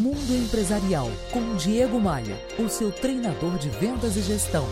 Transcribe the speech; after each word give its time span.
Mundo 0.00 0.34
Empresarial 0.34 1.10
com 1.30 1.56
Diego 1.56 2.00
Maia, 2.00 2.34
o 2.58 2.70
seu 2.70 2.90
treinador 2.90 3.58
de 3.58 3.68
vendas 3.68 4.16
e 4.16 4.22
gestão. 4.22 4.66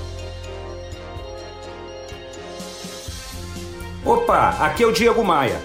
Opa, 4.02 4.56
aqui 4.58 4.82
é 4.82 4.86
o 4.86 4.92
Diego 4.92 5.22
Maia. 5.22 5.60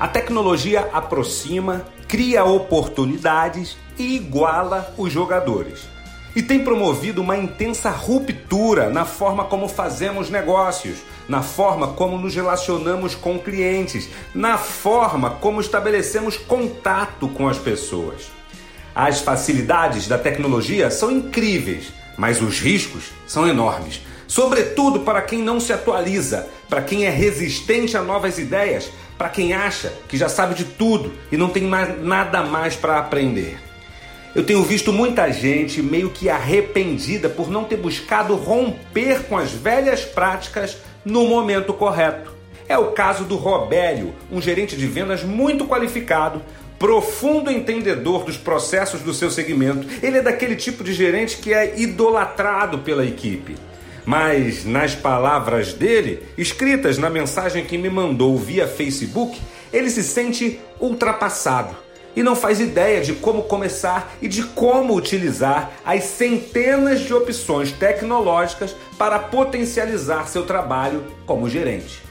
A 0.00 0.08
tecnologia 0.08 0.90
aproxima, 0.92 1.86
cria 2.08 2.44
oportunidades 2.44 3.76
e 3.96 4.16
iguala 4.16 4.92
os 4.98 5.12
jogadores. 5.12 5.86
E 6.34 6.42
tem 6.42 6.64
promovido 6.64 7.22
uma 7.22 7.36
intensa 7.36 7.90
ruptura 7.90 8.90
na 8.90 9.04
forma 9.04 9.44
como 9.44 9.68
fazemos 9.68 10.28
negócios, 10.28 10.98
na 11.28 11.40
forma 11.40 11.92
como 11.92 12.18
nos 12.18 12.34
relacionamos 12.34 13.14
com 13.14 13.38
clientes, 13.38 14.08
na 14.34 14.58
forma 14.58 15.30
como 15.30 15.60
estabelecemos 15.60 16.36
contato 16.36 17.28
com 17.28 17.46
as 17.48 17.58
pessoas. 17.58 18.34
As 18.94 19.20
facilidades 19.20 20.06
da 20.06 20.16
tecnologia 20.16 20.88
são 20.88 21.10
incríveis, 21.10 21.92
mas 22.16 22.40
os 22.40 22.60
riscos 22.60 23.10
são 23.26 23.48
enormes. 23.48 24.00
Sobretudo 24.28 25.00
para 25.00 25.20
quem 25.20 25.40
não 25.40 25.58
se 25.58 25.72
atualiza, 25.72 26.48
para 26.68 26.80
quem 26.80 27.04
é 27.04 27.10
resistente 27.10 27.96
a 27.96 28.02
novas 28.02 28.38
ideias, 28.38 28.90
para 29.18 29.28
quem 29.28 29.52
acha 29.52 29.92
que 30.08 30.16
já 30.16 30.28
sabe 30.28 30.54
de 30.54 30.64
tudo 30.64 31.12
e 31.30 31.36
não 31.36 31.48
tem 31.48 31.64
mais, 31.64 32.00
nada 32.02 32.42
mais 32.42 32.76
para 32.76 32.98
aprender. 32.98 33.58
Eu 34.34 34.44
tenho 34.44 34.62
visto 34.62 34.92
muita 34.92 35.30
gente 35.32 35.82
meio 35.82 36.10
que 36.10 36.28
arrependida 36.28 37.28
por 37.28 37.50
não 37.50 37.64
ter 37.64 37.76
buscado 37.76 38.34
romper 38.34 39.24
com 39.24 39.36
as 39.36 39.52
velhas 39.52 40.04
práticas 40.04 40.76
no 41.04 41.26
momento 41.26 41.72
correto. 41.72 42.32
É 42.68 42.78
o 42.78 42.92
caso 42.92 43.24
do 43.24 43.36
Robério, 43.36 44.14
um 44.32 44.40
gerente 44.40 44.76
de 44.76 44.86
vendas 44.86 45.22
muito 45.22 45.66
qualificado, 45.66 46.42
profundo 46.78 47.50
entendedor 47.50 48.24
dos 48.24 48.36
processos 48.36 49.00
do 49.00 49.14
seu 49.14 49.30
segmento. 49.30 49.86
Ele 50.02 50.18
é 50.18 50.22
daquele 50.22 50.56
tipo 50.56 50.82
de 50.84 50.92
gerente 50.92 51.38
que 51.38 51.52
é 51.52 51.78
idolatrado 51.78 52.78
pela 52.78 53.04
equipe. 53.04 53.56
Mas, 54.04 54.64
nas 54.64 54.94
palavras 54.94 55.72
dele, 55.72 56.22
escritas 56.36 56.98
na 56.98 57.08
mensagem 57.08 57.64
que 57.64 57.78
me 57.78 57.88
mandou 57.88 58.36
via 58.36 58.68
Facebook, 58.68 59.40
ele 59.72 59.88
se 59.88 60.02
sente 60.02 60.60
ultrapassado 60.78 61.74
e 62.16 62.22
não 62.22 62.36
faz 62.36 62.60
ideia 62.60 63.00
de 63.00 63.14
como 63.14 63.42
começar 63.42 64.14
e 64.22 64.28
de 64.28 64.42
como 64.42 64.94
utilizar 64.94 65.72
as 65.84 66.04
centenas 66.04 67.00
de 67.00 67.12
opções 67.12 67.72
tecnológicas 67.72 68.74
para 68.96 69.18
potencializar 69.18 70.28
seu 70.28 70.44
trabalho 70.44 71.04
como 71.26 71.48
gerente. 71.48 72.02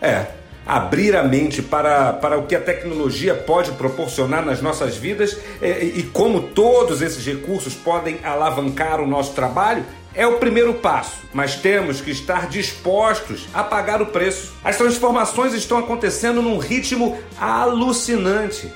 É, 0.00 0.26
abrir 0.66 1.16
a 1.16 1.22
mente 1.22 1.62
para, 1.62 2.12
para 2.12 2.38
o 2.38 2.46
que 2.46 2.54
a 2.54 2.60
tecnologia 2.60 3.34
pode 3.34 3.72
proporcionar 3.72 4.44
nas 4.44 4.60
nossas 4.60 4.96
vidas 4.96 5.36
e, 5.60 5.66
é, 5.66 5.84
e 5.84 6.02
como 6.04 6.40
todos 6.40 7.02
esses 7.02 7.24
recursos 7.24 7.74
podem 7.74 8.18
alavancar 8.22 9.00
o 9.00 9.06
nosso 9.06 9.32
trabalho 9.32 9.84
é 10.14 10.26
o 10.26 10.38
primeiro 10.38 10.74
passo, 10.74 11.16
mas 11.32 11.56
temos 11.56 12.00
que 12.00 12.10
estar 12.10 12.46
dispostos 12.46 13.48
a 13.54 13.64
pagar 13.64 14.02
o 14.02 14.06
preço. 14.06 14.52
As 14.62 14.76
transformações 14.76 15.54
estão 15.54 15.78
acontecendo 15.78 16.42
num 16.42 16.58
ritmo 16.58 17.18
alucinante. 17.40 18.70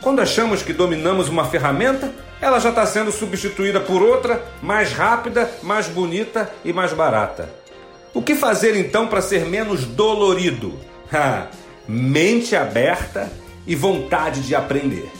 Quando 0.00 0.20
achamos 0.20 0.62
que 0.62 0.72
dominamos 0.72 1.28
uma 1.28 1.44
ferramenta, 1.44 2.12
ela 2.40 2.58
já 2.58 2.70
está 2.70 2.84
sendo 2.86 3.12
substituída 3.12 3.80
por 3.80 4.02
outra 4.02 4.42
mais 4.62 4.92
rápida, 4.92 5.50
mais 5.62 5.86
bonita 5.86 6.50
e 6.64 6.72
mais 6.72 6.92
barata. 6.92 7.48
O 8.12 8.22
que 8.22 8.34
fazer 8.34 8.74
então 8.74 9.06
para 9.06 9.22
ser 9.22 9.44
menos 9.46 9.84
dolorido? 9.84 10.89
Mente 11.88 12.54
aberta 12.54 13.32
e 13.66 13.74
vontade 13.74 14.42
de 14.42 14.54
aprender. 14.54 15.10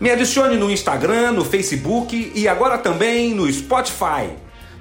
Me 0.00 0.10
adicione 0.10 0.56
no 0.56 0.70
Instagram, 0.70 1.32
no 1.32 1.44
Facebook 1.44 2.32
e 2.34 2.48
agora 2.48 2.78
também 2.78 3.34
no 3.34 3.50
Spotify. 3.50 4.30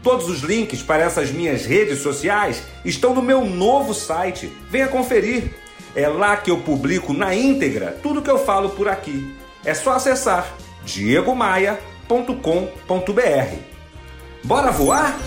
Todos 0.01 0.27
os 0.27 0.41
links 0.41 0.81
para 0.81 1.03
essas 1.03 1.31
minhas 1.31 1.65
redes 1.65 1.99
sociais 1.99 2.63
estão 2.83 3.13
no 3.13 3.21
meu 3.21 3.45
novo 3.45 3.93
site. 3.93 4.51
Venha 4.69 4.87
conferir. 4.87 5.53
É 5.95 6.07
lá 6.07 6.35
que 6.35 6.51
eu 6.51 6.57
publico 6.57 7.13
na 7.13 7.35
íntegra 7.35 7.97
tudo 8.01 8.21
que 8.21 8.29
eu 8.29 8.37
falo 8.37 8.71
por 8.71 8.87
aqui. 8.87 9.33
É 9.63 9.73
só 9.73 9.93
acessar 9.93 10.53
diegomaia.com.br. 10.83 13.55
Bora 14.43 14.71
voar? 14.71 15.17